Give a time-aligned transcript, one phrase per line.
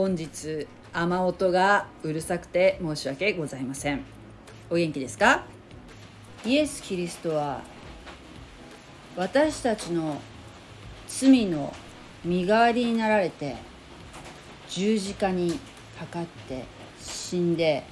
[0.00, 4.04] 本日雨音がうるさくて申し訳ございません。
[4.70, 5.42] お元気ですか？
[6.46, 7.62] イエス・キリストは
[9.16, 10.20] 私たちの
[11.08, 11.74] 罪の
[12.24, 13.56] 身代わりになられて
[14.68, 15.58] 十字架に
[15.98, 16.62] かかって
[17.00, 17.82] 死んで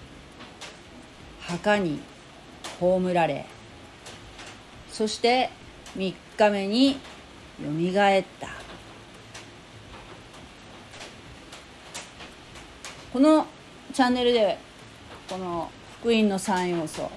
[1.41, 1.99] 墓に
[2.79, 3.47] 葬られ
[4.93, 5.51] そして
[5.97, 8.56] 3日目によみがえった。
[13.17, 13.47] この
[13.95, 14.59] チャンネルで
[15.27, 15.71] この
[16.01, 17.11] 福音の3要素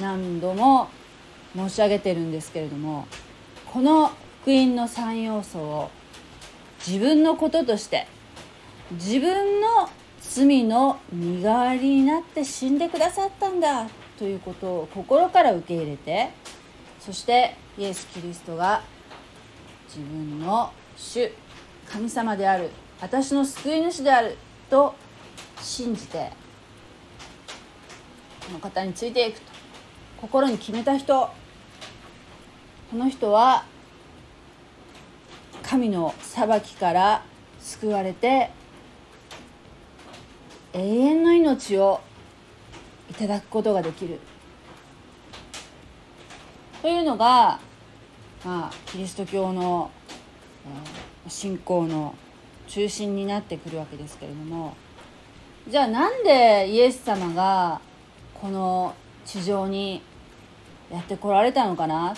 [0.00, 0.88] 何度も
[1.54, 3.06] 申し上げてるんですけれども
[3.64, 4.10] この
[4.42, 5.90] 福音の3要素を
[6.84, 8.08] 自分のこととして
[8.90, 9.88] 自分の
[10.20, 13.86] 罪の身代わりになって死んでくださったんだ
[14.18, 16.30] ということを心から受け入れて
[16.98, 18.82] そしてイエス・キリストが
[19.86, 21.30] 自分の主
[21.86, 24.36] 神様である私の救い主である
[24.68, 25.03] と
[25.64, 26.30] 信じて
[28.46, 29.54] この方についていくと。
[30.24, 31.28] 心に決めた人
[32.90, 33.66] この人は
[35.62, 37.24] 神の裁きから
[37.60, 38.50] 救われて
[40.72, 42.00] 永遠の命を
[43.10, 44.18] いただくことができる。
[46.80, 47.60] というのが、
[48.44, 49.90] まあ、キリスト教の、
[51.28, 52.14] 信仰の
[52.66, 54.74] 中心になってくるわけですけれども
[55.66, 57.80] じゃあなんでイエス様が
[58.34, 60.02] この地上に
[60.92, 62.12] やってこられたのかな？
[62.12, 62.16] っ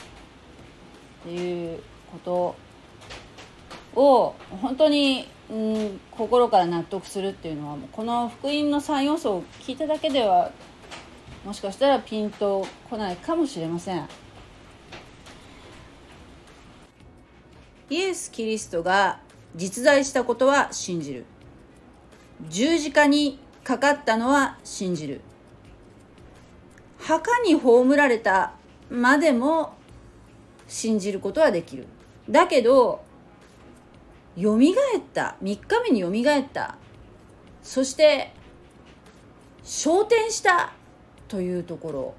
[1.22, 1.80] ていう
[2.10, 2.56] こ
[3.94, 10.50] とを本当に、うん、心から納得するっていうのはこの福音の3要素を聞いただけでは
[11.44, 14.08] もしかしたらピンとこないかもしれません。
[17.88, 19.20] イエス・キリストが
[19.54, 21.24] 実在したことは信じる。
[22.48, 25.20] 十字架にかかったのは信じる。
[26.98, 28.52] 墓に葬られた
[28.90, 29.74] までも
[30.66, 31.86] 信じることはできる。
[32.28, 33.04] だけど
[34.36, 35.36] よみがえった。
[35.42, 36.76] 3日目によみがえった。
[37.62, 38.32] そして
[39.64, 40.72] 昇天した。
[41.28, 42.14] というところ。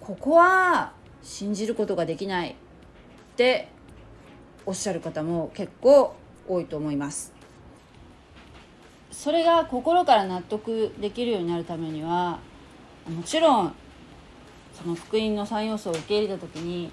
[0.00, 0.92] ここは
[1.22, 2.54] 信じることができないっ
[3.36, 3.68] て
[4.66, 6.14] おっしゃる方も結構
[6.48, 7.31] 多いと思います。
[9.12, 12.40] それが心から納得できるようになるためには
[13.08, 13.74] もちろん
[14.72, 16.90] その福音の3要素を受け入れた時に、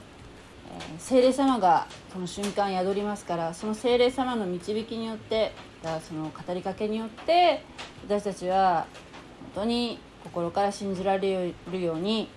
[0.70, 7.64] えー、精霊様がその瞬間宿りますからその精霊様の導きによってだその語りかけによって
[8.06, 8.86] 私たちは
[9.56, 12.30] 本当に心から信じられるように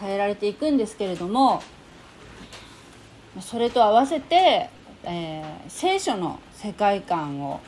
[0.00, 1.62] 変えられていくんですけれども
[3.40, 4.68] それと合わせて、
[5.04, 7.60] えー、聖書の世界観を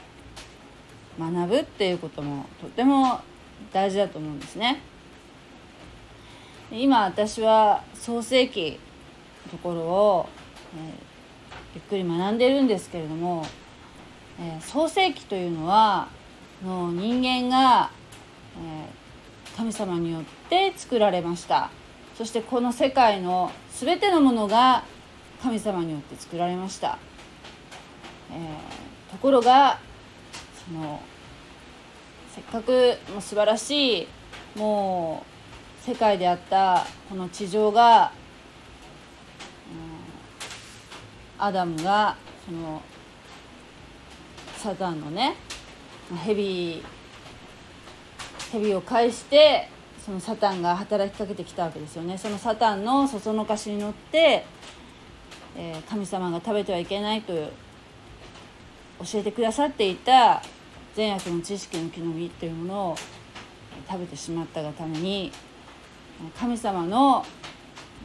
[1.19, 3.21] 学ぶっていうこともとても
[3.73, 4.81] 大事だと思うんですね。
[6.71, 8.79] 今私は創世記
[9.47, 10.29] のところを、
[10.77, 11.15] えー、
[11.75, 13.47] ゆっくり学んでるんですけれども、
[14.41, 16.09] えー、創世記というのは
[16.65, 17.91] の人間が、
[18.57, 21.71] えー、神様によって作られました
[22.17, 24.85] そしてこの世界の全てのものが
[25.43, 26.99] 神様によって作られました、
[28.33, 29.79] えー、ところが
[30.67, 31.01] その
[32.35, 34.09] せっかくもう素晴らしい
[34.57, 35.25] も
[35.85, 38.13] う世界であったこの地上が、
[41.39, 42.17] うん、アダムが
[42.47, 42.83] その
[44.57, 45.37] サタンのね
[46.25, 46.83] 蛇
[48.51, 49.69] 蛇を介して
[50.05, 52.19] そのサタンが働きかけてきたわけですよね。
[52.19, 54.45] そのサタンのそそのかしに乗って、
[55.57, 57.51] えー、神様が食べてはいけないという
[59.13, 60.43] 教えてくださっていた
[60.95, 62.97] 善悪の知識の木の実というものを
[63.89, 65.33] 食べてしまったがために
[66.39, 67.25] 神様の、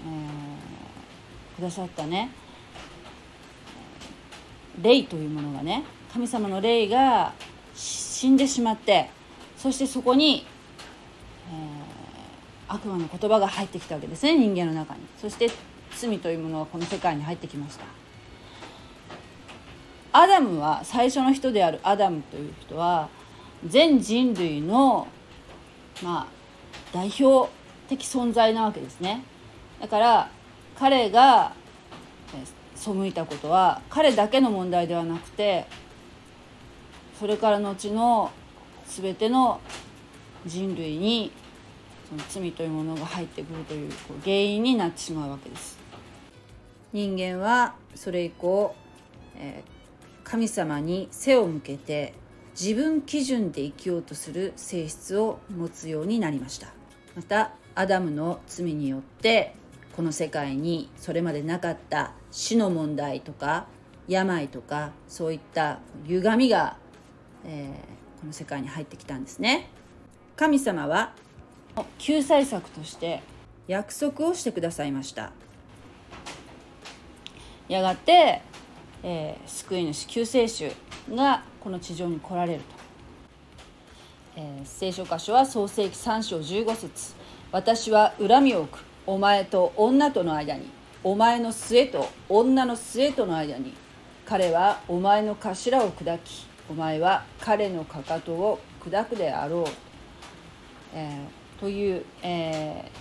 [0.05, 2.31] えー、くださったね
[4.81, 7.33] 霊というものがね神様の霊が
[7.75, 9.09] 死んでしまって
[9.57, 10.45] そしてそこに、
[11.49, 15.01] えー、悪魔の言葉が入ってきたわけですね人間の中に。
[15.21, 15.49] そして
[15.95, 17.85] 罪というものがこの世界に入ってきました。
[20.11, 23.09] アダムは最初の人であるアダムという人は
[23.65, 25.07] 全人類の
[26.01, 26.27] まあ
[26.93, 27.51] 代表
[27.87, 29.23] 的存在なわけですね。
[29.79, 30.31] だから
[30.77, 31.53] 彼が
[32.75, 35.65] 背いたことは彼だけの問題ではなくて
[37.19, 38.31] それから後の
[38.87, 39.59] 全ての
[40.45, 41.31] 人類に
[42.09, 43.91] その罪というものが入ってくるという
[44.23, 45.77] 原因になってしまうわけです。
[46.93, 48.73] 人間はそれ以降、
[49.35, 49.78] えー
[50.29, 52.13] 神様に背を向けて
[52.51, 56.67] 自分基準で生きようとする性質を持つようになりました。
[57.15, 59.55] またアダムの罪によって
[59.95, 63.65] この世界にそれまでなかった死の問題とか
[64.07, 66.77] 病とかそういった歪みが、
[67.43, 69.71] えー、この世界に入ってきたんですね。
[70.35, 71.13] 神様は
[71.97, 73.23] 救済策として
[73.67, 75.31] 約束をしてくださいました。
[77.67, 78.41] やがて、
[79.03, 80.71] えー、救い主救世主
[81.11, 82.65] がこの地上に来られると、
[84.37, 87.15] えー、聖書箇所は創世紀3章15節。
[87.51, 88.83] 私は恨みを置く。
[89.07, 90.69] お前と女との間に。
[91.03, 93.73] お前の末と女の末との間に。
[94.25, 96.49] 彼はお前の頭を砕き。
[96.69, 99.65] お前は彼のかかとを砕くであろう、
[100.93, 102.91] えー、という、え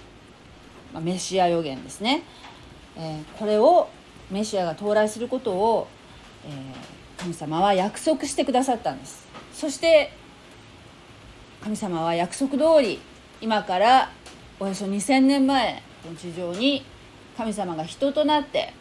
[0.91, 2.23] ーまあ、メシア予言ですね、
[2.97, 3.89] えー、これを
[4.31, 5.89] メシアが到来することを、
[6.47, 9.27] えー、神様は約束してくださったんです。
[9.53, 10.13] そして
[11.63, 13.01] 神様は約束通り
[13.41, 14.11] 今から
[14.61, 16.85] およそ2000年前この地上に
[17.37, 18.73] 神様が人となって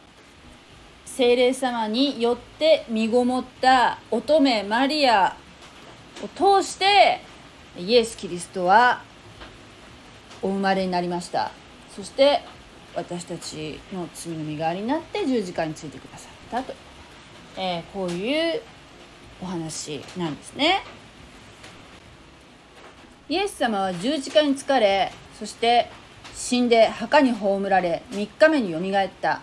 [1.05, 5.35] 精霊様によって身ごもった乙女マリア
[6.23, 7.21] を通して
[7.77, 9.01] イエス・キリストは
[10.41, 11.51] お生まれになりました。
[11.95, 12.41] そして
[12.97, 16.73] 私たちの罪の身代わりになって十字架についてくださったと、
[17.55, 18.59] えー、こういう
[19.39, 20.81] お話なんですね。
[23.29, 25.91] イエス様は十字架に疲れそして
[26.33, 29.41] 死んで墓に葬られ3日目によみがえった。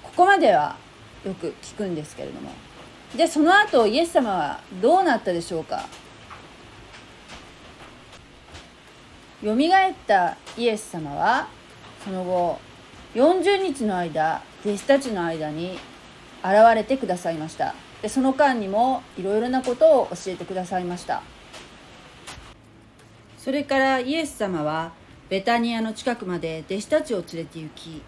[0.00, 0.76] ここまでは
[1.26, 2.52] よく聞くんですけれども。
[3.16, 5.84] でその後イエス様はどうなったでしょうか。
[9.42, 11.48] よみがえったイエス様は
[12.04, 12.60] その後
[13.14, 15.78] 40日の間弟子たちの間に
[16.42, 17.74] 現れてくださいました。
[18.02, 21.22] でその間にもいろいろなことを教えてくださいました。
[23.38, 24.92] それからイエス様は
[25.30, 28.02] ベタニアの近くまで弟子たちを連れて行き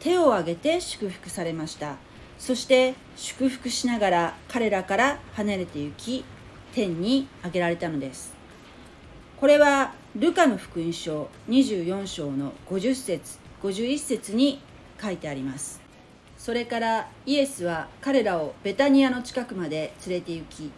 [0.00, 1.96] 手を挙げて祝福されました。
[2.38, 6.24] そして祝福しながら彼らから離れて行き
[6.72, 8.33] 天に上げられたのです。
[9.40, 14.60] これはルカの福音書24章の50節51節に
[15.02, 15.80] 書いてあります。
[16.38, 20.70] それからイエスは彼らをベタニアの近くまで連れて行き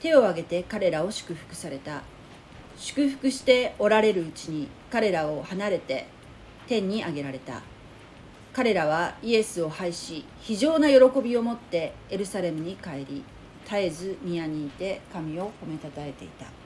[0.00, 2.02] 手を挙げて彼らを祝福された。
[2.78, 6.06] 祝福しておられるうちに彼らを離れて
[6.66, 7.60] 天に上げられた。
[8.54, 13.22] 彼らはイエスを拝し非常な喜びを持ってエルサレムに帰り
[13.64, 16.59] 絶えず宮にいて神を褒めたたえていた。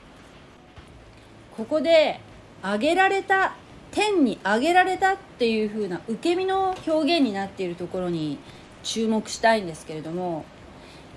[1.57, 2.19] ここで
[2.61, 3.55] 挙げられた
[3.91, 8.37] 天に挙げられたっていう風な受け身の表現になっているところに
[8.83, 10.43] 注目したいんですけれども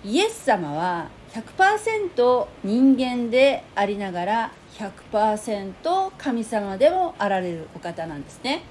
[0.05, 8.62] イエス様は100%人間でありながら100%神様でもあられるお方なんですね。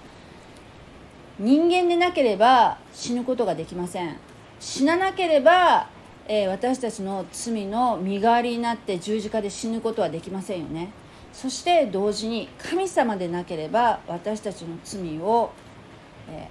[1.38, 4.18] 人間でなければ死ぬことができません。
[4.60, 5.90] 死ななければ、
[6.28, 10.92] えー、私たちの罪の身代わりになって十字架で死ぬことはできませんよね。
[11.38, 15.52] そして同時に神様でなければ私たちの罪を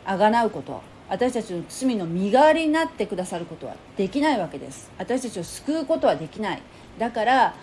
[0.05, 4.91] あがなうこと私たちの罪の身代わりになってくださることはできないわけです。
[4.97, 6.63] 私たちを救うことはできない。
[6.99, 7.55] だから、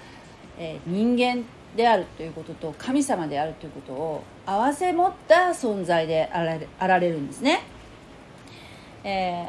[0.57, 1.45] え、人間
[1.77, 7.61] であるということと神様であるということを併せ持った存在であられあられるんですね、
[9.03, 9.47] え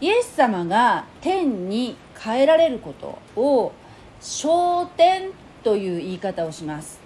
[0.00, 3.72] ー、イエス様が天に変えられることを
[4.20, 5.30] 昇天
[5.68, 6.98] という言い方をします。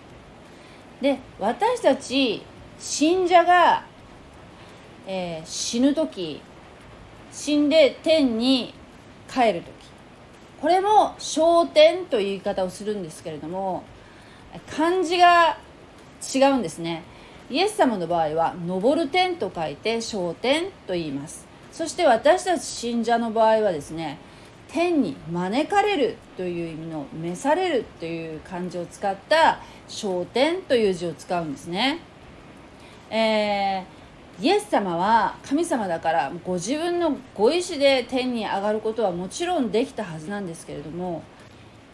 [1.00, 2.44] で私たち
[2.78, 3.84] 信者が、
[5.04, 6.40] えー、死ぬ時
[7.32, 8.72] 死んで天に
[9.28, 9.72] 帰る時。
[10.60, 13.82] これも昇天という言い方をするんですけれども
[14.70, 15.58] 漢字が
[16.32, 17.02] 違うんですね。
[17.50, 21.48] イエス様の場合は「昇る天」と書いて昇天と言います。
[21.72, 24.18] そして私たち信者の場合はですね
[24.72, 32.00] 天に招かれるという意味の召されるという漢字を使った昇天という字を使うんですね、
[33.10, 41.22] えー、イエス様は神様だからご自分のご意志で天に上がることはもちろんできたはずなんですけれども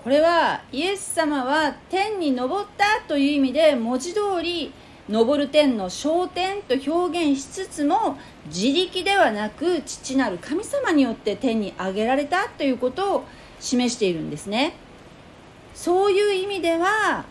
[0.04, 4.72] これはイエス様は天に昇ったという意味で文字通り
[5.10, 8.18] 昇る天の昇天と表現しつつも
[8.48, 13.24] 自力ではなく父なる神様によって天に上げられたということを
[13.60, 14.74] 示しているんですね。
[15.74, 17.24] そういう意味では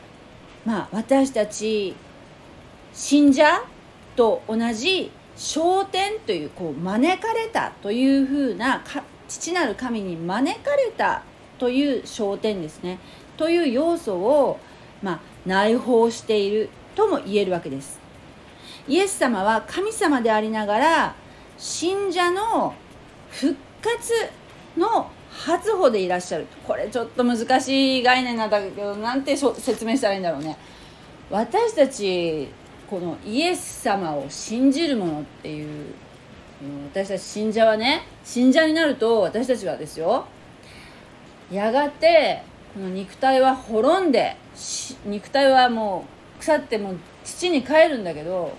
[0.66, 1.96] まあ私たち
[2.94, 3.64] 信者
[4.16, 8.84] と同じ昇天というこう招かれたというふうな
[9.28, 11.24] 父なる神に招かれた
[11.60, 13.00] という焦点ですね。
[13.38, 14.60] という要素を、
[15.04, 17.97] まあ、内包しているとも言えるわけです。
[18.88, 21.15] イエス様は神様でありながら
[21.58, 22.74] 信者の
[23.29, 24.13] 復活
[24.77, 26.48] の初歩でいらっしゃる。
[26.65, 30.58] これちょっと難しい概念なんだけどなんて説明したらいいんだろうね。
[31.29, 32.48] 私たち
[32.89, 35.94] このイエス様を信じる者っていう
[36.94, 40.25] 私たち信者はね信者になると私たちはですよ
[41.51, 42.41] やがて
[42.74, 44.38] この肉体は滅んで
[45.06, 46.06] 肉体はも
[46.38, 48.53] う腐ってもう土に帰るんだけど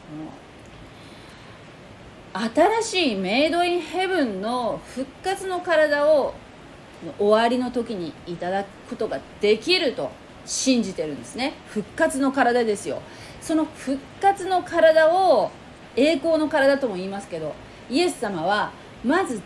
[2.34, 6.34] 新しいメイドインヘブンの復活の体を
[7.18, 10.10] 終わりの時にいただくことができると
[10.44, 11.54] 信じてるんですね。
[11.68, 13.00] 復活の体ですよ。
[13.40, 15.50] その復活の体を
[15.96, 17.54] 栄光の体とも言いますけど
[17.88, 18.72] イエス様は
[19.02, 19.40] まず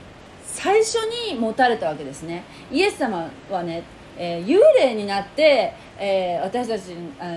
[0.45, 0.97] 最初
[1.31, 2.43] に持たれたわけですね。
[2.73, 3.85] イエス様はね、
[4.19, 6.89] えー、幽霊になって、えー、私たち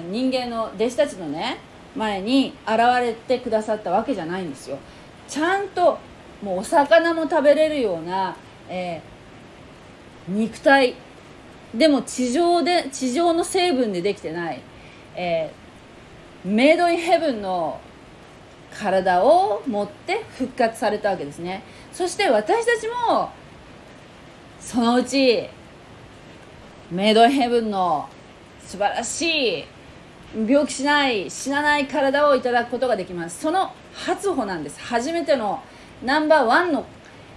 [0.10, 1.58] 人間の弟子たちのね
[1.96, 4.78] 前に現れてくださったわけじゃないんですよ。
[5.28, 5.98] ちゃんと
[6.42, 8.36] もうお魚も食べれるような、
[8.70, 10.96] えー、肉体。
[11.74, 14.62] でも地上で地上の成分でできてない、
[15.16, 17.82] えー、メイドインヘブンの
[18.74, 21.64] 体を持って復活されたわけですね。
[21.92, 23.30] そして私たちも
[24.60, 25.50] そのうち
[26.92, 28.08] メイドインヘブンの
[28.60, 29.66] 素晴らしい
[30.36, 33.40] 病気しない死なない体をいただくことができます。
[33.40, 34.80] その初歩なんです。
[34.82, 35.64] 初めての
[36.04, 36.86] ナンバーワンの、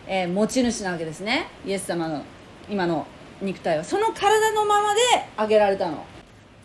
[0.09, 1.47] えー、持ち主なわけですね。
[1.65, 2.23] イエス様の
[2.69, 3.07] 今の
[3.41, 3.85] 肉体は。
[3.85, 5.01] その体のままで
[5.37, 6.05] 挙げられたの、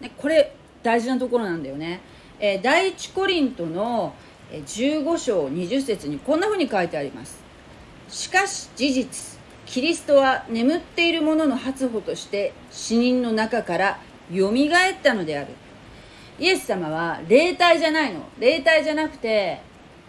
[0.01, 2.01] ね、これ大事なところなんだよね、
[2.39, 4.15] えー、第一コリントの
[4.51, 7.43] 15章20節にこんな風に書いてあります。
[8.09, 13.99] しかし事実キリストは眠っている者の初歩として死人の中から
[14.31, 15.53] よみがえったのである。
[16.39, 18.21] イエス様は霊体じゃないの。
[18.39, 19.61] 霊体じゃなくて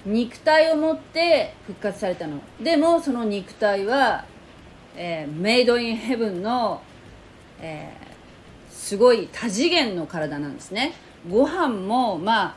[0.06, 2.40] 肉体を持って復活されたの。
[2.60, 4.24] でもその肉体は、
[4.96, 6.82] えー、メイドインヘブンの、
[7.60, 10.92] えー、すごい多次元の体なんですね。
[11.28, 12.56] ご飯もまあ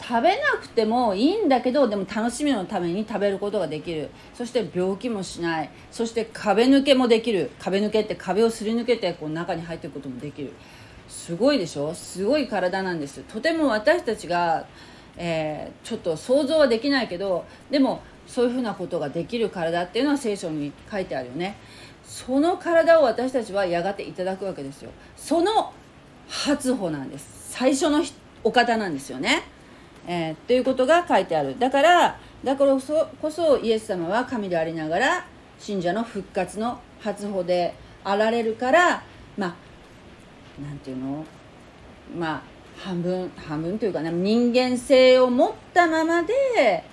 [0.00, 4.10] 食べなくてもいいんだけどでも楽しみのために食べることができる。
[4.34, 5.70] そして病気もしない。
[5.90, 7.50] そして壁抜けもできる。
[7.58, 10.52] 壁抜けって壁をすり抜けてこう中に入っていくこともできる。
[11.24, 11.94] すごいでしょ？
[11.94, 13.20] すごい体なんです。
[13.22, 14.66] とても私たちが、
[15.16, 21.56] えー、ちょっと想像はできないけどでもそういうふうなことができる体っていうのは聖書に書いてあるよね。
[22.04, 24.90] その体を私たちはやがていただくわけですよ。
[25.16, 25.72] その
[26.28, 27.48] 初歩なんです。
[27.52, 28.04] 最初の
[28.42, 29.44] お方なんですよね。
[30.06, 31.58] えー、ということが書いてある。
[31.58, 35.26] だからだからこそこそイエス様は神でありながら
[35.58, 39.02] 信者の復活の初歩であられるから
[39.38, 39.63] まあ
[40.62, 41.24] なんていうの？
[42.18, 42.42] まあ
[42.78, 46.84] 半分半分というかね人間性を持ったままで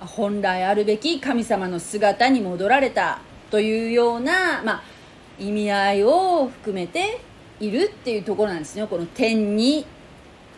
[0.00, 4.82] 本来あるべき神様の姿に戻られたというような、まあ、
[5.38, 7.20] 意味合いを含めて
[7.60, 8.86] いるっていうところなんですね。
[8.86, 9.84] この天に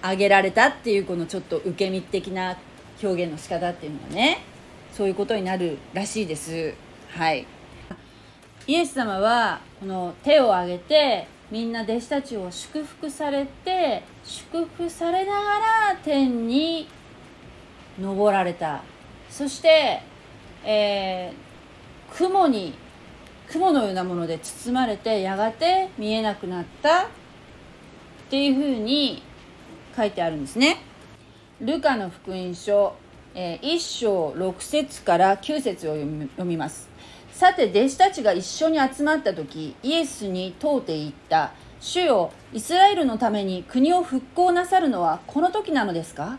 [0.02, 2.58] 挙げられたっていうこのちょっと受け身的な
[3.02, 4.42] 表現の仕方っていうのはね。
[4.92, 6.74] そういうことになるらしいです。
[7.10, 7.46] はい。
[8.66, 16.88] イエス様はこの手を挙げてみんな弟子たちを祝福されて祝福されながら天に
[18.00, 18.82] 昇られた
[19.28, 20.00] そして、
[20.64, 22.74] えー、雲に
[23.48, 27.08] 雲のようなもので包まれてやがて見えなくなったっ
[28.30, 29.22] ていうふうに
[29.96, 30.76] 書いてあるんですね。
[31.60, 32.94] ルカの福音書、
[33.34, 36.88] えー、1章6節から9節を読み読みます。
[37.32, 46.38] さて弟子たちが一緒に集まった時イエスに問うて言った「主よイスラエルのために国を復興なさるのはこの時なのですか?」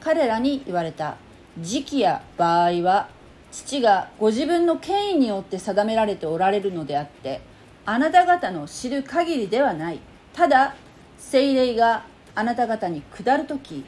[0.00, 1.16] 彼らに言われた。
[1.60, 3.08] 時期や場合は
[3.52, 7.42] 父がご自分の権威によって定められておられるのであって
[7.84, 10.00] あなた方の知る限りではない。
[10.32, 10.74] ただ
[11.18, 13.84] 精霊があなた方に下る時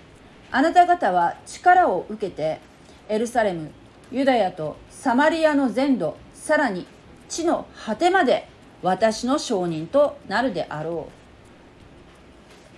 [0.52, 2.60] あなた方は力を受けて
[3.08, 3.70] エルサレム
[4.12, 6.86] ユダヤとサマリアの全土さらに
[7.30, 8.46] 地の果てまで
[8.82, 11.12] 私の証人となるであろう。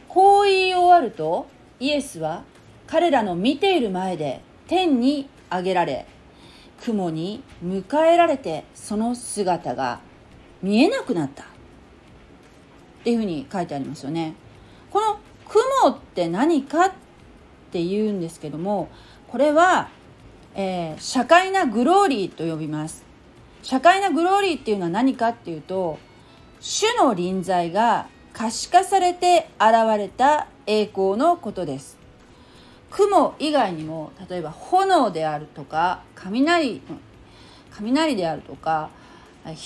[0.07, 1.49] こう言い終わると
[1.81, 2.45] イエスは
[2.87, 6.07] 彼らの見ている前で天に上げられ
[6.85, 9.99] 雲に迎えられてその姿が
[10.63, 11.43] 見えなくなった。
[11.43, 11.47] っ
[13.03, 14.37] ていうふうに書いてありますよね。
[14.93, 15.19] この
[15.83, 16.93] 雲って何かっ
[17.73, 18.89] て言うんですけども
[19.27, 19.89] これは、
[20.55, 23.06] えー、社会なグローリーと呼びます。
[23.67, 25.99] 社会なグローリーっていうのは何かっていうと
[26.61, 31.99] 主の臨在が可視化されて現れた栄光のことです。
[32.91, 36.81] 雲以外にも例えば炎であるとか雷
[37.73, 38.91] 雷であるとか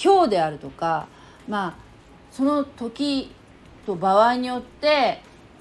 [0.02, 1.06] 氷であるとか
[1.46, 1.74] まあ
[2.30, 3.34] その時
[3.84, 5.20] と場合によって、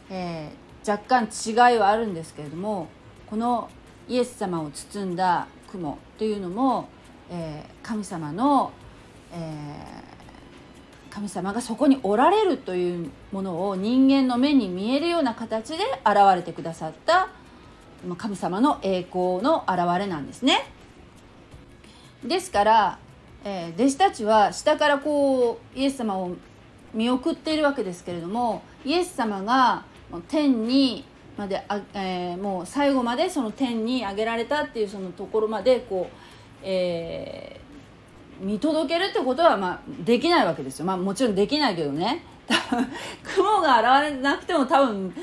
[0.09, 2.87] えー、若干違いはあるんですけれども
[3.27, 3.69] この
[4.07, 6.87] イエス様を包んだ雲というのも、
[7.31, 8.71] えー、神様の、
[9.31, 17.29] えー、神様がそこにおられるというものを人間の目に見えるような形で現れてくださった
[18.17, 20.65] 神様の栄光の現れなんですね。
[22.23, 22.99] ですから、
[23.43, 26.35] えー、弟子たちは下からこうイエス様を
[26.93, 29.83] 見送っているわけですけれどもイエス様が
[30.27, 31.05] 天に
[31.37, 36.15] まであ、えー、もう最後までその天に上げられたっていうそのところまでこう、
[36.63, 40.85] えー、見届けるってことはまあできないわけですよ。
[40.85, 42.23] まあもちろんできないけどね。
[43.23, 45.13] 雲が現れなくても多分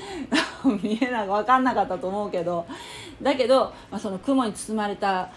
[0.82, 2.66] 見えな分かんなかったと思うけど
[3.20, 5.28] だけど、まあ、その雲に包まれた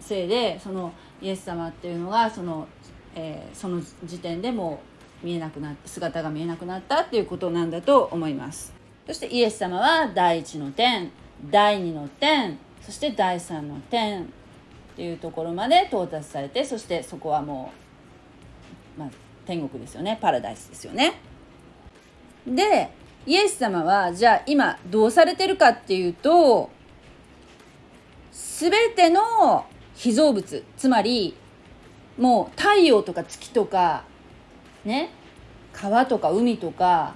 [0.00, 2.66] せいでそのイエス様っていうのがその,、
[3.14, 4.80] えー、その時点でも
[5.22, 8.72] 見えなくな姿が見えなくなったっていうことなんだと思います
[9.06, 11.10] そしてイエス様は第一の点
[11.50, 14.32] 第二の点そして第三の点
[14.92, 17.72] っていうところまで到達されてそしてそこはも
[18.96, 19.10] う、まあ、
[19.46, 20.18] 天国ですよね。
[20.20, 21.14] パラダイスですよね。
[22.46, 22.90] で
[23.24, 26.70] イエス様はじゃあ今どうされてるかっていうと
[28.32, 31.36] 全ての被造物つまり
[32.18, 34.04] もう太陽とか月とか
[34.84, 35.10] ね
[35.72, 37.14] 川とか海とか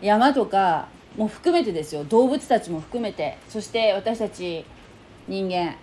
[0.00, 2.04] 山とかも含めてですよ。
[2.04, 3.38] 動物たちも含めて。
[3.48, 4.64] そして私たち
[5.28, 5.76] 人間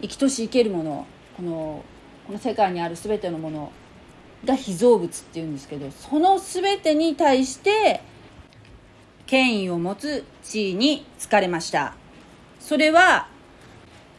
[0.00, 1.84] 生きとし生けるものこの
[2.26, 3.72] この世界にある全てのもの
[4.44, 8.02] が被造物っていうんですけどその全てに対して
[9.26, 11.94] 権威を持つ地位に就かれました。
[12.60, 13.28] それは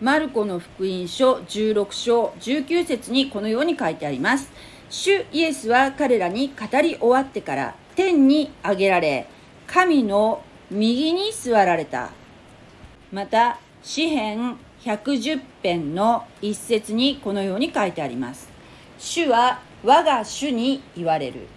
[0.01, 4.51] マルコの福音書16章19節にこのように書いてあります。
[4.89, 9.27] 主イエスは彼らに語り終わってから天に上げられ
[9.67, 12.11] 神の右に座られた。
[13.11, 18.49] また詩編110編の一節にこのように書いてあります。
[18.97, 21.47] 主は我が主に言われる。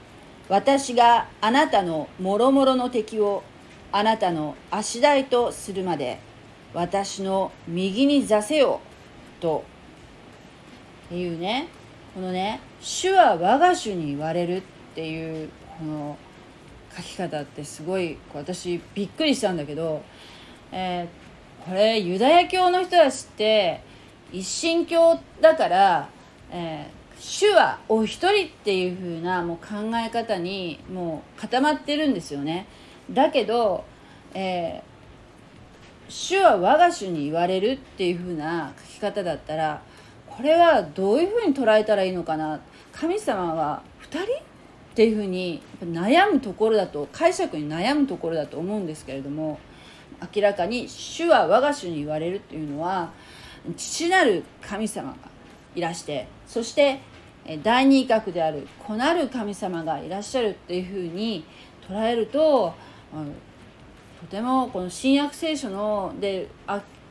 [0.49, 3.43] 私があなたのもろもろの敵を
[3.93, 6.19] あなたの足台とするまで
[6.75, 8.81] 私の右に座せよ
[9.41, 9.65] と。
[11.07, 11.69] っていうね。
[12.15, 14.63] このね主は我が主に言われるっ
[14.95, 16.19] ていうこの
[16.95, 20.03] 書き方ってすごい私びっくりしたんだけど、
[20.71, 21.22] えー、
[21.65, 23.81] これユダヤ教の人たちって
[24.33, 26.09] 一神教だから、
[26.51, 32.67] えー主はお一人っていう風なもう考え方にもう固まってるんですよね。
[33.13, 33.85] だけど、
[34.35, 39.83] えー、主は我が主に言われるっていう風な書き方だったら
[40.27, 42.61] これはどういう風に捉えたらいいのかな。
[42.93, 44.27] 神様は2人っ
[44.97, 49.61] ていう風に悩むところだと解釈に悩むところだと思うんですけれども
[50.35, 53.11] 明らかに主は我が主に言われるっていうのは
[53.77, 55.17] 父なる神様が
[55.75, 57.01] いらしてそして
[57.63, 61.45] 第二格である子なる神様がいらっしゃるっていうふうに
[61.89, 62.75] 捉えると
[64.21, 66.49] とてもこの新約聖書ので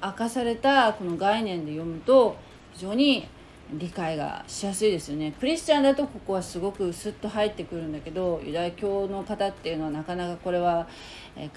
[0.02, 2.38] 明かされたこの概念で読むと
[2.74, 3.28] 非常に
[3.73, 5.34] 理解がしやすいですよね。
[5.39, 10.88] クリスチャンだとここはすごくスッと入ってくるんだけどユダヤ教の方っていうのはなかなかこれは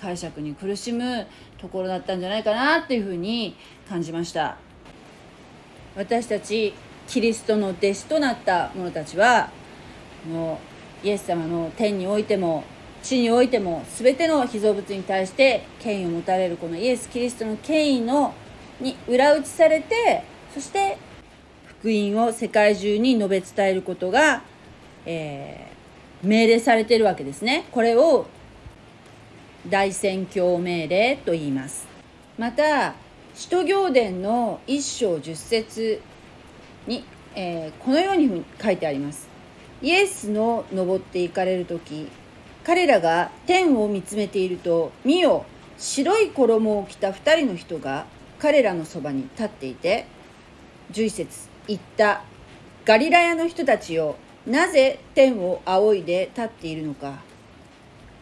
[0.00, 1.26] 解釈に苦しむ
[1.58, 3.56] ところだったんじゃないかなっていうふうに
[3.88, 4.56] 感じました。
[5.96, 6.74] 私たち
[7.06, 9.50] キリストの弟子となった者たちは
[10.30, 10.60] も
[11.02, 12.64] うイエス様の天においても
[13.02, 18.34] 地においても全ての被造物に対して権威を持たれるこのイエス・キリストの権威の
[18.80, 20.96] に裏打ちされてそして
[21.84, 24.42] 福音を世界中に述べ伝えることが、
[25.04, 27.66] えー、命令されているわけですね。
[27.72, 28.24] これを
[29.68, 31.86] 大宣教命令と言います。
[32.38, 32.94] また
[33.34, 36.00] 使徒行伝の一章十節
[36.86, 39.28] に、えー、このように書いてあります
[39.82, 42.08] イエスの登っていかれる時
[42.64, 45.44] 彼らが天を見つめていると見よ
[45.78, 48.06] 白い衣を着た2人の人が
[48.38, 50.06] 彼らのそばに立っていて
[50.92, 52.22] 11節言った。
[52.84, 57.22] ガリラヤの人たちよなぜ天を仰いで立っているのか。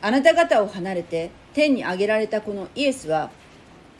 [0.00, 3.30] あなた方を離れて天に上げられたこのイエスは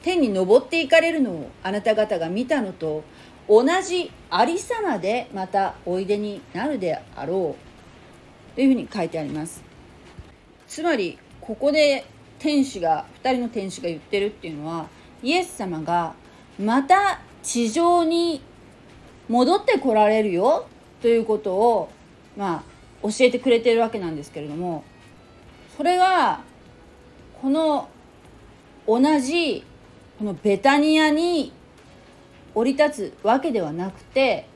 [0.03, 3.05] 天に昇っていかれるのをあなた方が見たのと
[3.49, 8.55] 同じありさまでまたおいでになるであろう。
[8.55, 9.63] というふうに書いてあります。
[10.69, 12.05] つまりここで
[12.39, 14.89] 天使が2人の天使が言ってるっていうのは
[15.23, 16.15] イエス様が
[16.59, 18.43] また地上に
[19.33, 20.67] 戻ってこられるよ
[21.01, 21.91] ということを
[22.37, 22.63] まあ
[23.03, 24.85] 教えてくれてるわけなんですけれども
[25.75, 26.43] それが
[27.41, 27.89] この
[28.87, 29.65] 同じ
[30.19, 31.51] このベタニアに
[32.55, 34.47] 降り立つわけではなくて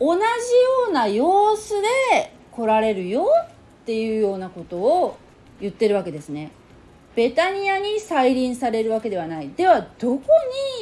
[0.00, 0.26] 同じよ
[0.90, 5.16] うな様子で来られるよっていうようなことを
[5.60, 6.50] 言ってるわけですね。
[7.14, 9.50] ベタニアに再臨されるわけではない。
[9.50, 10.22] ではどこ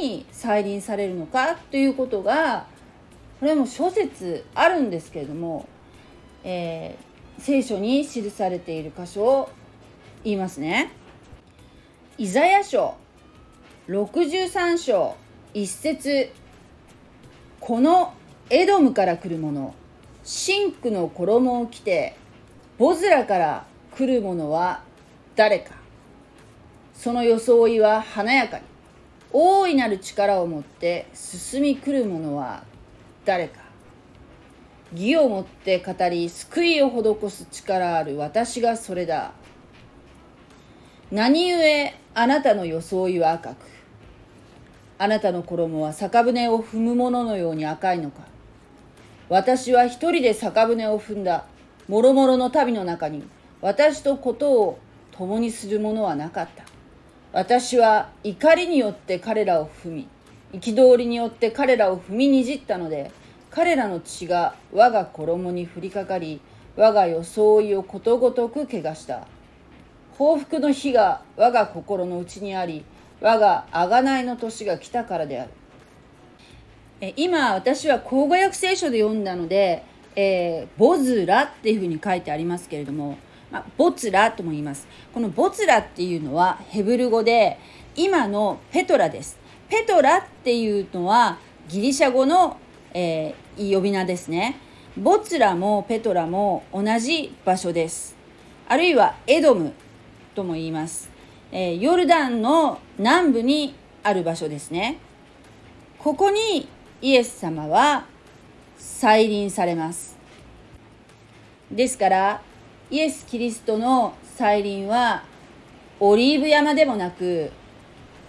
[0.00, 1.56] に再臨されるのか？
[1.70, 2.66] ということが
[3.40, 5.68] これも諸説あるんですけれども、
[6.44, 9.50] えー、聖書に記されている箇所を
[10.22, 10.92] 言いますね。
[12.16, 12.94] イザヤ書
[13.88, 15.16] 63章
[15.54, 16.30] 1節。
[17.58, 18.14] この
[18.50, 19.74] エドムから来る者
[20.22, 22.14] シンクの衣を着て
[22.78, 23.66] ボズラから
[23.96, 24.82] 来る者は
[25.34, 25.79] 誰か？
[27.02, 28.64] その装いは華やかに。
[29.32, 32.62] 大いなる力を持って進み来る者は
[33.24, 33.60] 誰か。
[34.92, 39.32] 義をもって語り救いを施す力ある私がそれだ。
[41.10, 43.56] 何故あなたの装いは赤く？
[44.98, 48.20] あなたの衣は酒舟を踏む者のように赤いのか？
[49.30, 51.46] 私は一人で酒舟を踏んだ。
[51.88, 53.22] 諸々の民の中に
[53.62, 54.78] 私とことを
[55.12, 56.64] 共にする者はなかった。
[57.32, 60.08] 私は怒りによって彼らを踏み
[60.52, 63.12] 憤りによって彼らを踏みにじったので
[63.50, 66.40] 彼らの血が我が衣に降りかかり
[66.76, 69.26] 我が装いをことごとく汚した。
[70.16, 72.84] 報復の日が我が心の内にあり
[73.20, 75.50] 我が贖いの年が来たからである。
[77.00, 83.16] え今私は口語訳聖書で読んだので、えー、ボズラっていうふうに書いてありますけれども
[83.50, 84.86] まあ、ボツラとも言います。
[85.12, 87.58] このボツラっていうのはヘブル語で
[87.96, 89.38] 今のペトラです。
[89.68, 92.58] ペトラっていうのはギリシャ語の、
[92.92, 94.56] えー、呼び名ですね。
[94.96, 98.16] ボツラもペトラも同じ場所です。
[98.68, 99.72] あるいはエドム
[100.34, 101.10] とも言います。
[101.52, 104.98] えー、ヨルダンの南部にある場所ですね。
[105.98, 106.68] ここに
[107.02, 108.06] イエス様は
[108.78, 110.16] 再臨されます。
[111.70, 112.42] ですから
[112.90, 115.22] イエス・キリストの再臨は
[116.00, 117.53] オリーブ山でもなく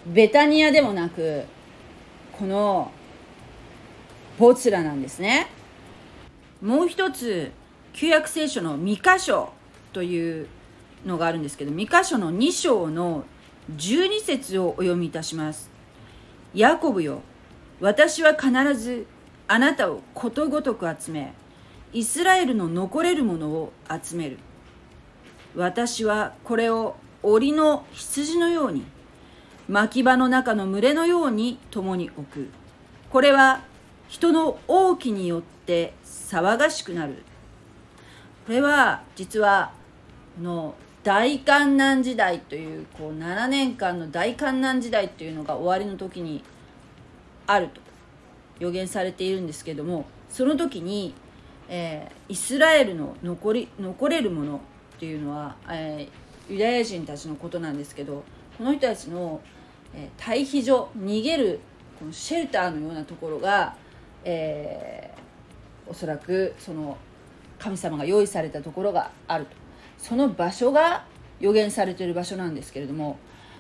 [0.06, 1.46] ベタニアでもなく
[2.32, 2.92] この
[4.38, 5.48] ボツラなんですね。
[6.62, 7.52] もう一つ
[7.94, 9.52] 旧約聖書の2箇所
[9.94, 10.48] という
[11.08, 13.26] のがあるんですけど2箇所の2章の
[13.76, 15.72] 12節をお読みいたします。
[16.54, 17.24] ヤコブよ
[17.80, 19.08] 私は必ず
[19.48, 21.34] あなたをことごとく集め
[21.94, 24.38] イスラエルの残れるものを集める。
[25.56, 28.84] 私はこれを檻の羊のように
[29.68, 32.50] 牧場の中の群れのように共に置く。
[33.10, 33.62] これは
[34.08, 37.24] 人の王旗によって騒がしくなる。
[38.46, 39.72] これは実は
[40.42, 46.44] の大観難時代というこう7年間の大観難時代というのが終わりの時に
[47.48, 47.82] あると。
[48.62, 51.16] 予言されているんですけどもその時に、
[51.68, 54.62] えー、イスラエルの残り残れるもの
[55.02, 58.24] っていうのは、えー、ユダヤ人たちのことなんですけど
[58.56, 59.42] この人たちの、
[59.96, 61.60] えー、退避所逃げる
[61.98, 63.76] このシェルターのようなところが、
[64.24, 66.96] えー、おそらくその
[67.58, 69.56] 神様が用意されたところがあると。
[69.98, 71.04] その場所が
[71.40, 73.18] 予言されている場所なんですけれども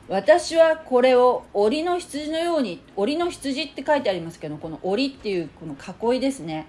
[0.10, 6.67] 私はこれを檻の羊のように檻の羊って書いてありますけどこの檻っていうこの囲いですね。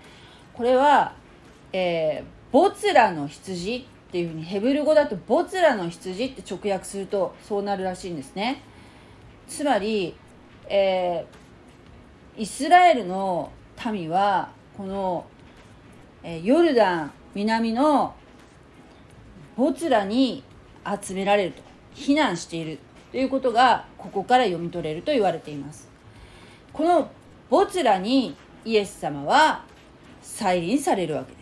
[0.54, 1.14] これは、
[1.74, 8.62] えー、ボツラの羊っていうふうにヘブル語だとボツラの羊って直訳するとそうなるらしいんですね。
[9.48, 10.14] つまり、
[10.68, 13.50] えー、イスラエルの
[13.90, 15.24] 民はこの、
[16.22, 18.14] えー、ヨルダン南の
[19.56, 20.44] ボツラに
[21.02, 21.72] 集められると。
[21.94, 22.78] 避難している
[23.10, 25.88] ということがここから読み取れると言われています。
[26.72, 27.10] この
[27.50, 29.64] ボツラにイエス様は
[30.22, 31.41] 再臨されるわけで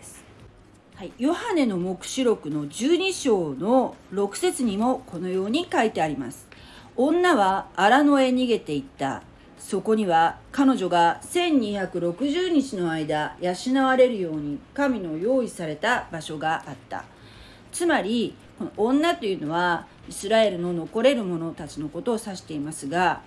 [1.01, 6.47] はい、ヨハネの黙示録の12章の6節にもこのように書いてあります。
[6.95, 9.23] 女は荒野へ逃げていった。
[9.57, 17.05] そこには彼女が1260日の間養われるように神の用意された場所があった。
[17.71, 23.23] つまり、この女というのはイスラエルの残れる者たちのことを指していますが、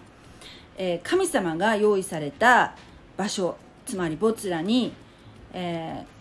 [0.79, 2.77] えー、神様が用意された
[3.17, 4.93] 場所、つまりボツラに、
[5.53, 6.14] えー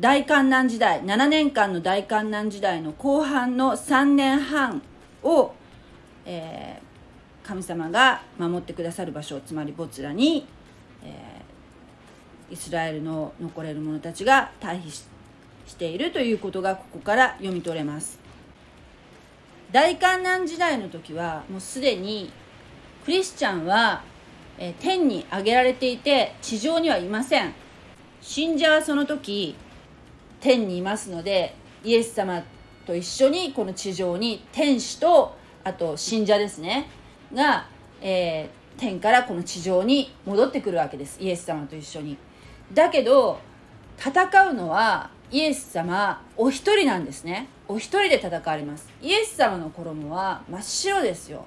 [0.00, 4.82] 大観難時代7年間の大観難時代の後半の3年半
[5.22, 5.52] を、
[6.26, 10.46] えー、神様が守ってくださる場所つまりボツラに、
[11.04, 18.18] えー、イスラエルの残れる者たちが退避しているということがここから読み取れます。
[19.70, 22.32] 大観難時代の時はもうすでに
[23.04, 24.02] クリスチャンは、
[24.58, 27.54] えー、天に上げられていて地上にはいません。
[28.20, 29.54] 信者はその時
[30.44, 32.44] 天にいますのでイエス様
[32.86, 36.86] と一緒にこの地上に天使とあと信者ですね
[37.32, 37.66] が、
[38.02, 41.18] えー、天からこの地上に戻ってくるわけです。
[41.18, 42.18] イエス様と一緒に。
[42.74, 43.38] だけど
[43.98, 47.48] 戦うのはイエス様お一人なんですね。
[47.66, 48.90] お一人で戦われます。
[49.00, 51.46] イエス様の衣は真っ白ですよ。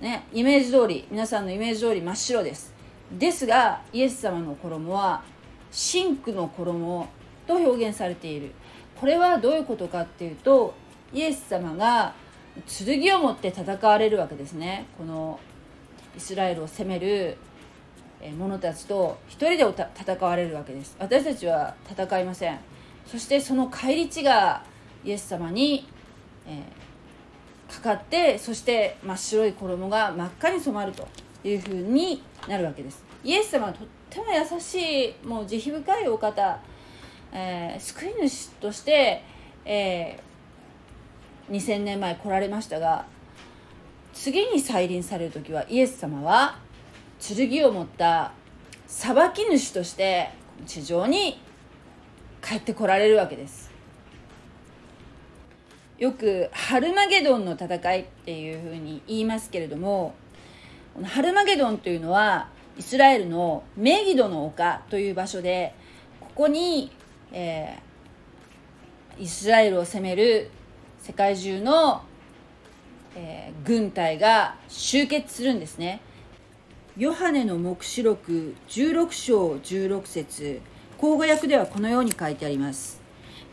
[0.00, 2.74] ねイメージ通り皆さんのイメージ通り真っ白です。
[3.12, 5.22] ですがイエス様の衣は
[5.70, 7.08] 真紅の衣
[7.50, 8.52] と表現されている。
[9.00, 10.74] これはどういうことかっていうと
[11.12, 12.14] イエス様が
[12.68, 14.86] 剣を持って戦われるわけですね。
[14.96, 15.40] この
[16.16, 17.36] イスラエルを攻める
[18.38, 20.94] 者たちと一人で戦われるわけです。
[20.98, 22.58] 私たちは戦いません。
[23.06, 24.62] そしてその返り血が
[25.04, 25.88] イエス様に、
[26.46, 31.08] えー、かかってそして真っ白い衣が真っ赤に染まると
[31.42, 33.02] いうふうになるわけです。
[33.24, 36.60] イエス様はとっても優しいもう慈悲深いお方、
[37.32, 39.22] えー、救い主として、
[39.64, 43.06] えー、2000年前来られましたが
[44.12, 46.58] 次に再臨される時はイエス様は
[47.20, 48.32] 剣を持った
[48.86, 50.30] 裁き主として
[50.66, 51.40] 地上に
[52.42, 53.70] 帰ってこられるわけです。
[55.98, 60.14] よくハルマゲドンの戦いっていうふうに言いますけれども
[60.94, 65.74] このハルマゲドンというのはイスラエルのメギドの丘という場所で
[66.20, 66.90] ここに、
[67.32, 70.50] えー、イスラエルを攻める
[71.00, 72.02] 世界中の、
[73.16, 76.00] えー、軍隊が集結するんですね。
[76.96, 80.60] ヨハネの黙示録16章16節
[80.98, 83.00] 口語訳ではこのように書いてあります。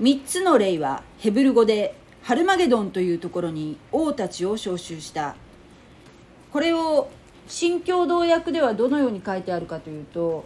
[0.02, 5.36] 3つの霊はヘブル語でハルマゲドンというところに王たちを招集した。
[6.52, 7.10] これを
[7.48, 10.46] 新共同訳ではどのように書いてあるかというと、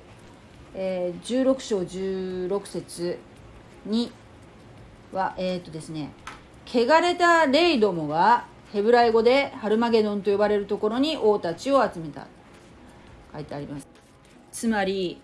[0.73, 3.19] えー、16章16節
[3.85, 4.11] に
[5.11, 6.11] はえっ、とですね
[6.65, 12.27] 汚れた霊どもはヘブライ語でハルマゲドンと呼ばれるところに王たちを集めた。
[13.33, 13.87] 書いてあります。
[14.51, 15.21] つまり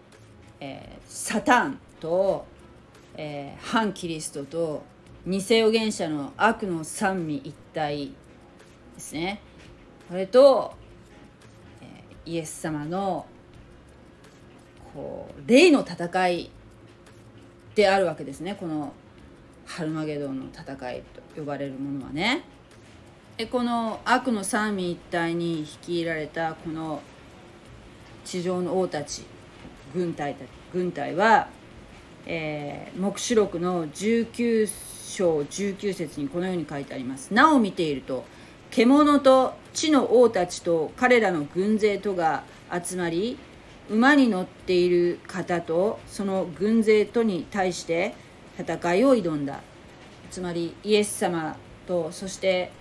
[0.59, 2.45] えー、サタンと、
[3.15, 4.83] えー、反キリストと
[5.25, 8.13] 偽預言者の悪の三位一体で
[8.97, 9.41] すね。
[10.09, 10.73] これと、
[11.81, 13.25] えー、イエス様の
[14.97, 16.49] こう霊の戦い
[17.75, 18.57] であるわけですね。
[18.59, 18.93] この
[19.63, 21.03] ハルマゲドンの戦い
[21.35, 22.43] と呼ばれるものはね。
[23.37, 26.99] でこの悪の三位一体に率いられたこの
[28.25, 29.21] 地上の王たち
[29.93, 30.35] 軍隊
[30.73, 31.47] 軍隊は、
[32.25, 34.67] えー、黙示録の19
[35.05, 37.31] 章19節にこのように書いてあります。
[37.31, 38.25] なお見ていると
[38.71, 42.41] 獣と地の王たちと彼らの軍勢とが
[42.83, 43.37] 集まり
[43.89, 48.13] 馬に乗っている方とその軍勢とに対して
[48.59, 49.61] 戦いを挑んだ。
[50.29, 52.71] つまりイエス様とそして、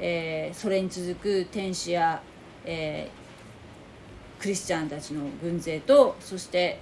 [0.00, 2.20] えー、それに続く天使や、
[2.64, 6.80] えー、クリスチャンたちの軍勢とそして、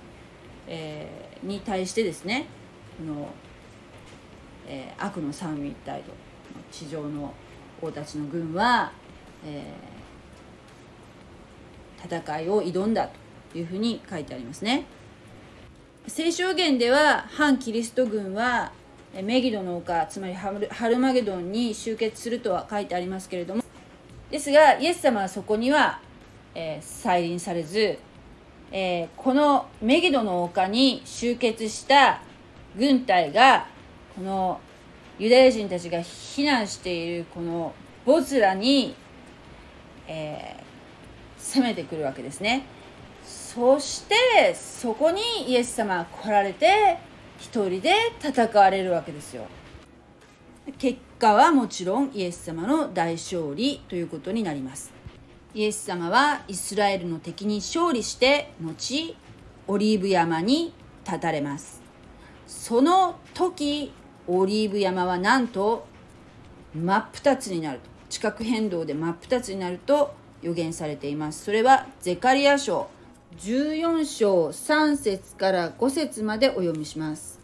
[0.66, 2.46] えー、に対してですね
[2.96, 3.28] この、
[4.66, 6.12] えー、悪の三位一体と
[6.72, 7.34] 地上の
[7.82, 8.92] 王たちの軍は、
[9.44, 9.62] え、
[12.02, 13.23] 戦いを挑んだと。
[13.58, 14.86] いうふうに書いてありますね。
[16.06, 18.72] 聖書言では反キリスト軍は
[19.22, 20.50] メギドの丘つまりハ
[20.88, 23.62] ルマゲドンに集結するとは書いてありますけれども
[24.30, 26.00] ですがイエス様はそこには
[26.54, 27.98] えー、再臨されず、
[28.70, 32.22] えー、このメギドの丘に集結した
[32.78, 33.66] 軍隊が
[34.14, 34.60] この
[35.18, 38.94] ユダヤ人たちが避難しているこのボズラに、
[40.06, 42.66] えー、攻めてくるわけですね
[43.54, 46.98] そしてそこにイエス様が来られて
[47.38, 49.46] 一人で戦われるわけですよ。
[50.76, 54.92] 結果はもちろんイエス様の大勝利ということになります。
[55.54, 59.14] イエス様はイスラエルの敵に勝利して後
[59.68, 60.74] オリーブ山に
[61.06, 61.80] 立たれます。
[62.48, 63.92] その時
[64.26, 65.86] オリーブ山はなんと
[66.74, 67.84] 真っ二つになると。
[68.10, 70.12] 地殻変動で真っ二つになると
[70.42, 71.44] 予言されています。
[71.44, 72.88] それはゼカリア書
[73.38, 77.40] 14章3節から5節までお読みします。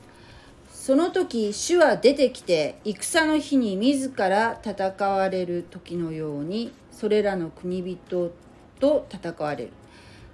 [0.72, 8.31] その時主は出てきて戦の日に自ら戦われる時のようにそれらの国人
[8.79, 9.70] と戦われる。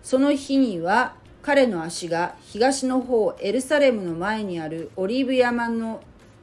[0.03, 6.01] その日には彼の足が東の方エルサレムの前にあるオリーブ山の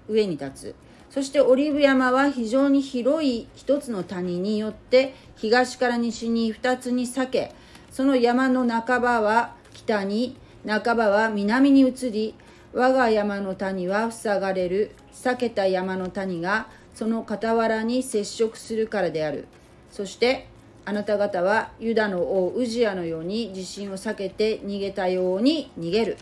[0.08, 0.76] 上に立つ。
[1.10, 7.54] そしてオリーブ山は非常に広い一つの谷によって東から西に二つに裂け
[7.94, 10.36] その山の半ばは北に
[10.68, 12.34] 半ばは南に移り
[12.74, 14.96] 我が山の谷は塞がれる。
[15.12, 19.48] 裂けた山の谷がその傍らに接触するからである。
[19.92, 20.48] そして
[20.86, 26.18] あなた方はユダの王ウジアのように地震を避けて逃げたように逃げる。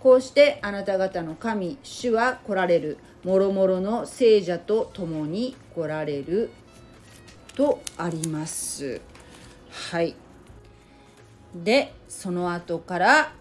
[0.00, 2.98] こうしてあなた方の神主は来られる。
[3.22, 6.50] もろもろの聖者と共に来られる。
[7.54, 9.00] とあります。
[9.70, 10.16] はい。
[11.54, 13.32] でその後から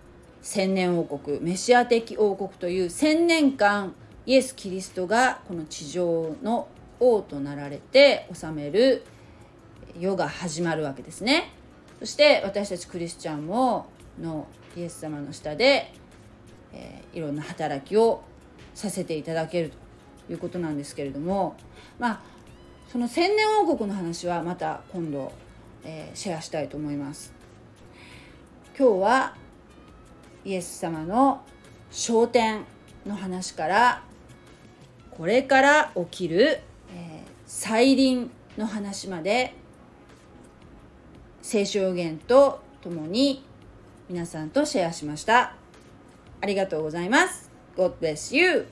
[0.42, 3.94] 千年王国メシア的王国という千年間
[4.26, 6.68] イエス・キリストがこの地上の
[7.00, 9.04] 王となられて治める
[10.00, 11.52] 世が始まるわけですね。
[12.00, 13.88] そして私たちクリスチャンも
[14.20, 15.94] のイエス様の下で、
[16.74, 18.24] えー、いろんな働きを
[18.74, 19.82] させていただけると。
[20.30, 21.56] いうことなんですけれども
[22.00, 22.22] まあ
[22.92, 25.32] その千年王国の話はまた今度、
[25.84, 27.41] えー、シェアしたいと思います。
[28.78, 29.36] 今日は
[30.46, 31.44] イエス様の
[31.92, 32.64] 昇天
[33.06, 34.04] の話から
[35.12, 36.62] これから起きる、えー、
[37.46, 39.54] 再臨の話まで
[41.42, 43.44] 聖書予言とともに
[44.10, 45.54] 皆さんとシェアしました。
[46.42, 47.52] ありがとうございます。
[47.78, 48.66] God bless you!